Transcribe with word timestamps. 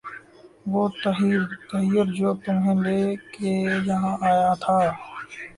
وُہ 0.71 0.83
تحیّر 1.01 2.07
جو 2.17 2.29
تُمھیں 2.43 2.77
لے 2.83 3.01
کے 3.33 3.53
یہاں 3.87 4.15
آیا 4.29 4.51
تھا 4.63 4.77